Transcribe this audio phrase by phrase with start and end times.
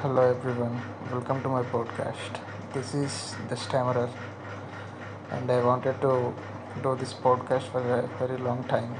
[0.00, 2.38] Hello everyone, welcome to my podcast.
[2.74, 4.10] This is the Stammerer,
[5.30, 6.34] and I wanted to
[6.82, 8.94] do this podcast for a very long time.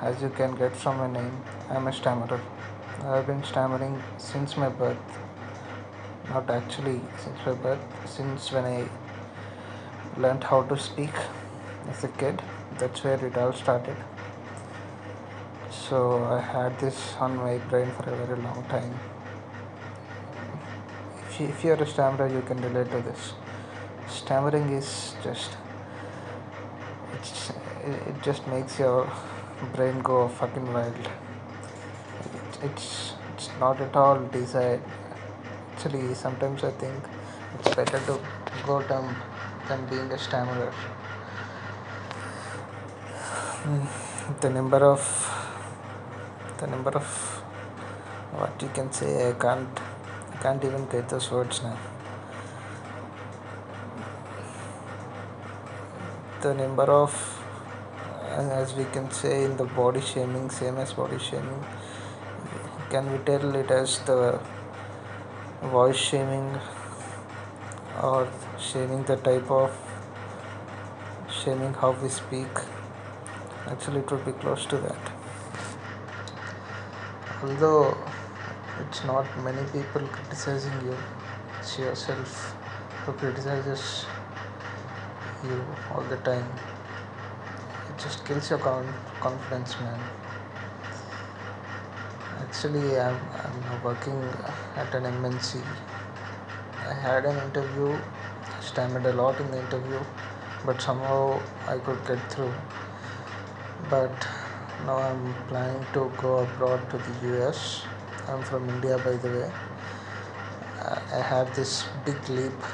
[0.00, 1.30] As you can get from my name,
[1.70, 2.40] I am a stammerer.
[3.04, 5.20] I have been stammering since my birth,
[6.28, 8.88] not actually since my birth, since when I
[10.16, 11.14] learned how to speak
[11.88, 12.42] as a kid.
[12.80, 13.96] That's where it all started.
[15.92, 18.98] So I had this on my brain for a very long time.
[21.28, 23.34] If, you, if you're a stammerer, you can relate to this.
[24.08, 25.58] Stammering is just
[27.12, 27.50] it's,
[27.84, 29.12] it just makes your
[29.74, 30.96] brain go fucking wild.
[30.96, 31.10] It,
[32.62, 34.80] it's it's not at all desired.
[35.74, 37.04] Actually, sometimes I think
[37.58, 38.18] it's better to
[38.64, 39.14] go dumb
[39.68, 40.72] than being a stammerer.
[43.66, 45.31] Hmm, the number of
[46.62, 47.06] the number of
[48.38, 49.80] what you can say I can't
[50.32, 51.76] I can't even get those words now.
[56.42, 57.16] The number of
[58.58, 61.64] as we can say in the body shaming same as body shaming.
[62.90, 64.20] Can we tell it as the
[65.62, 66.48] voice shaming
[68.10, 68.28] or
[68.68, 69.74] shaming the type of
[71.40, 72.62] shaming how we speak?
[73.66, 75.12] Actually it would be close to that
[77.42, 77.96] although
[78.80, 80.96] it's not many people criticizing you.
[81.58, 82.56] It's yourself
[83.04, 84.06] who criticizes
[85.44, 86.48] you all the time.
[87.90, 90.00] It just kills your con- confidence man.
[92.40, 94.20] Actually I'm, I'm working
[94.76, 95.62] at an mnc
[96.90, 97.98] i had an interview
[98.60, 100.00] stammered a lot in the interview
[100.66, 102.54] but somehow i could get through.
[103.90, 104.26] But
[104.86, 107.84] now i'm planning to go abroad to the us
[108.28, 109.50] i'm from india by the way.
[110.82, 112.64] Uh, I have this big leap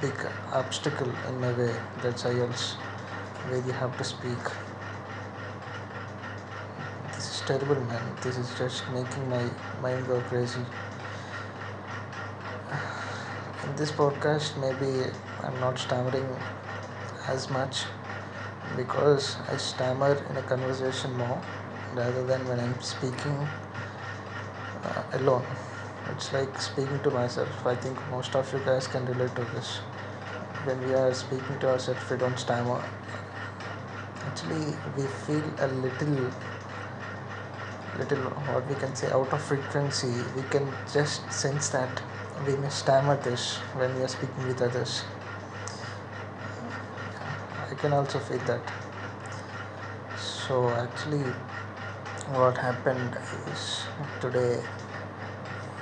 [0.00, 0.14] big
[0.52, 1.74] obstacle in my way.
[2.02, 2.72] That's IELTS
[3.48, 4.38] where you have to speak.
[7.14, 8.02] This is terrible man.
[8.22, 9.44] This is just making my
[9.82, 10.64] mind go crazy.
[13.64, 14.90] In this podcast maybe
[15.44, 16.28] i'm not stammering
[17.28, 17.84] as much
[18.80, 21.40] because i stammer in a conversation more
[21.94, 23.48] rather than when i'm speaking
[24.84, 25.44] uh, alone.
[26.10, 27.66] It's like speaking to myself.
[27.66, 29.76] I think most of you guys can relate to this.
[30.64, 32.82] When we are speaking to ourselves we don't stammer.
[34.26, 36.30] Actually we feel a little
[37.98, 40.12] little what we can say out of frequency.
[40.36, 42.02] We can just sense that
[42.46, 45.02] we may stammer this when we are speaking with others
[47.80, 48.60] can also feel that.
[50.18, 51.24] So actually
[52.38, 53.16] what happened
[53.52, 53.84] is
[54.20, 54.60] today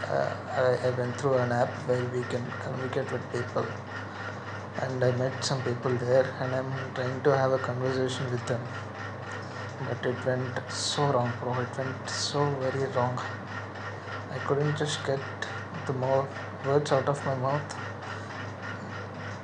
[0.06, 3.66] uh, I, I went through an app where we can communicate with people.
[4.80, 8.60] And i met some people there and i'm trying to have a conversation with them.
[9.88, 11.58] But it went so wrong bro.
[11.60, 13.20] It went so very wrong.
[14.30, 15.20] I couldn't just get
[15.86, 16.28] the more
[16.64, 17.87] words out of my mouth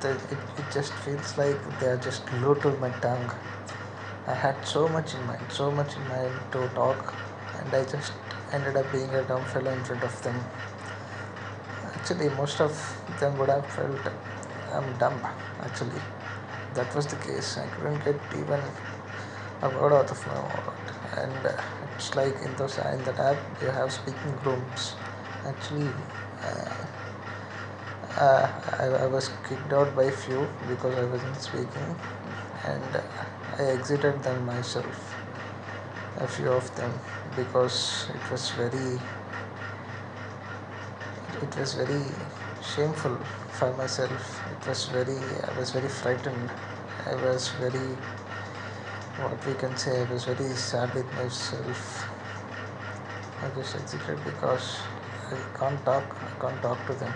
[0.05, 3.31] it, it just feels like they are just glued to my tongue.
[4.27, 7.13] I had so much in mind so much in mind to talk
[7.59, 8.13] and i just
[8.51, 10.43] ended up being a dumb fellow in front of them.
[11.93, 12.73] Actually most of
[13.19, 14.07] them would have felt
[14.73, 15.19] i'm dumb
[15.61, 16.01] actually.
[16.73, 17.57] That was the case.
[17.57, 18.61] I couldn't get even
[19.61, 20.73] a word out of my mouth.
[21.17, 21.45] And
[21.95, 24.95] it's like in those in that app you have speaking rooms.
[25.45, 25.93] Actually
[26.43, 26.84] uh,
[28.17, 28.47] uh,
[28.79, 31.95] I, I was kicked out by few because I wasn't speaking
[32.63, 33.01] and
[33.59, 35.15] I exited them myself
[36.17, 36.91] a few of them
[37.35, 38.99] because it was very
[41.41, 42.01] it was very
[42.63, 43.17] shameful
[43.51, 44.41] for myself.
[44.51, 46.49] It was very I was very frightened.
[47.05, 47.97] I was very
[49.17, 52.07] what we can say I was very sad with myself.
[53.41, 54.79] I just exited because
[55.31, 57.13] I can't talk I can't talk to them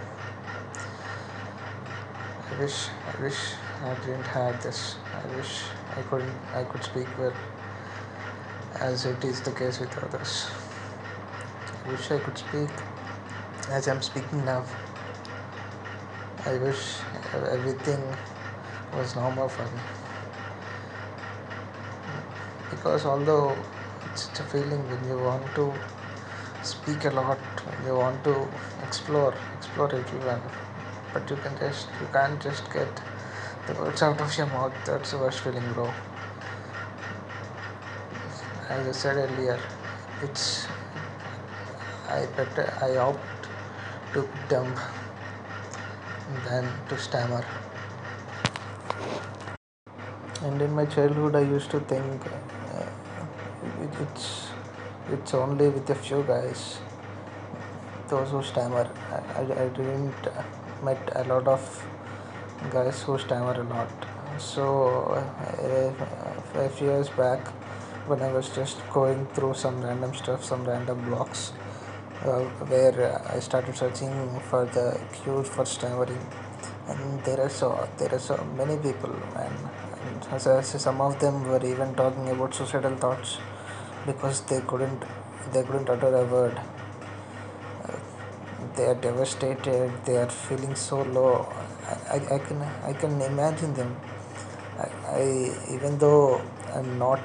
[2.51, 3.39] I wish I wish
[3.83, 4.95] I didn't have this.
[5.13, 5.61] I wish
[5.95, 7.33] I couldn't I could speak well
[8.79, 10.47] as it is the case with others.
[11.85, 12.69] I wish I could speak
[13.69, 14.65] as I'm speaking now.
[16.45, 16.97] I wish
[17.33, 18.01] everything
[18.93, 19.81] was normal for me.
[22.71, 23.57] Because although
[24.05, 25.73] it's a feeling when you want to
[26.63, 28.47] speak a lot, when you want to
[28.83, 30.41] explore, explore everyone,
[31.13, 33.01] but you can just you can't just get
[33.67, 35.91] the words out of your mouth that's the worst feeling bro
[38.69, 39.59] as i said earlier
[40.21, 40.67] it's
[42.09, 43.47] I better I opt
[44.13, 44.73] to dumb
[46.45, 47.45] than to stammer.
[50.41, 52.25] And in my childhood, I used to think
[52.73, 52.85] uh,
[54.01, 54.47] it's
[55.11, 56.79] it's only with a few guys
[58.07, 58.89] those who stammer.
[59.11, 60.33] I, I, I didn't
[60.83, 61.61] met a lot of
[62.71, 63.89] guys who stammer a lot.
[64.37, 64.63] So
[65.17, 67.47] uh, a few years back,
[68.07, 71.53] when I was just going through some random stuff, some random blocks,
[72.23, 76.25] uh, where I started searching for the cure for stammering,
[76.87, 79.55] and there are so there are so many people, and,
[80.31, 83.37] and so some of them were even talking about suicidal thoughts
[84.05, 85.03] because they couldn't
[85.53, 86.59] they couldn't utter a word.
[88.79, 89.91] They are devastated.
[90.05, 91.51] They are feeling so low.
[91.85, 93.97] I, I, I can I can imagine them.
[94.83, 94.85] I,
[95.15, 95.23] I
[95.75, 96.41] even though
[96.73, 97.19] I'm not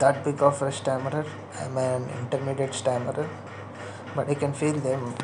[0.00, 1.24] that big of a stammerer,
[1.60, 3.26] I'm an intermediate stammerer,
[4.14, 5.14] but I can feel them.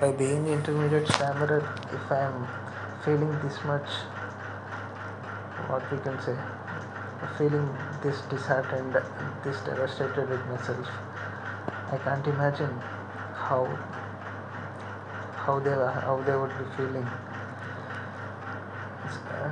[0.00, 1.60] By being intermediate stammerer,
[1.98, 2.48] if I'm
[3.04, 3.90] feeling this much,
[5.68, 6.38] what we can say,
[7.36, 7.68] feeling
[8.02, 8.94] this disheartened,
[9.44, 10.88] this devastated with myself,
[11.90, 12.78] I can't imagine
[13.48, 13.66] how
[15.44, 17.08] how they how they would be feeling.
[19.36, 19.50] Uh,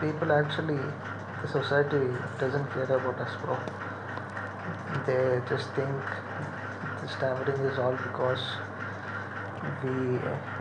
[0.00, 0.78] people actually,
[1.42, 2.02] the society
[2.38, 3.56] doesn't care about us, bro.
[5.06, 6.14] They just think
[7.00, 8.44] the stammering is all because
[9.82, 9.96] we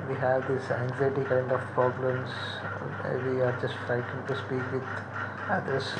[0.09, 2.29] we have this anxiety kind of problems.
[3.27, 4.83] We are just frightened to speak with
[5.49, 5.93] others.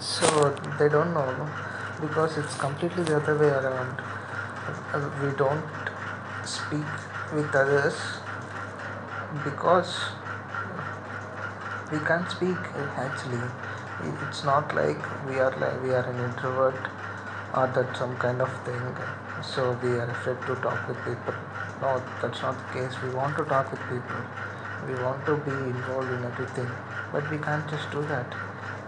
[0.00, 1.48] So they don't know no?
[2.00, 4.00] because it's completely the other way around.
[4.92, 5.85] Uh, We don't
[6.46, 6.86] speak
[7.34, 7.94] with others
[9.44, 9.92] because
[11.90, 12.56] we can't speak
[12.96, 13.42] actually.
[14.28, 16.78] It's not like we are like we are an introvert
[17.54, 18.80] or that some kind of thing
[19.42, 21.34] so we are afraid to talk with people.
[21.80, 22.94] No that's not the case.
[23.02, 24.22] We want to talk with people.
[24.86, 26.70] We want to be involved in everything
[27.12, 28.34] but we can't just do that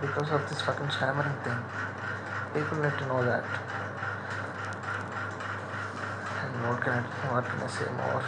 [0.01, 1.59] because of this fucking stammering thing.
[2.55, 3.45] People need to know that
[6.67, 7.03] what can I,
[7.33, 8.25] what can I say more.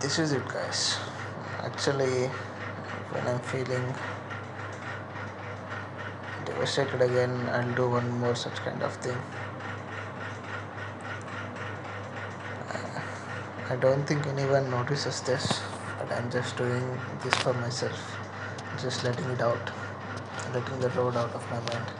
[0.00, 0.96] This is it guys.
[1.60, 2.30] Actually
[3.12, 3.94] when i'm feeling
[6.44, 9.16] devastated again i'll do one more such kind of thing.
[13.70, 15.60] I don't think anyone notices this
[15.98, 16.86] but i'm just doing
[17.22, 18.16] this for myself.
[18.80, 19.70] Just letting it out
[20.54, 21.90] letting the road out of my mind.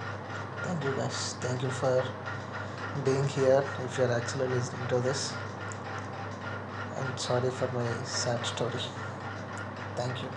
[0.63, 1.35] Thank you guys.
[1.41, 2.05] Thank you for
[3.05, 5.35] being here if you're actually listening to this.
[6.97, 8.81] I'm sorry for my sad story.
[9.97, 10.29] Thank you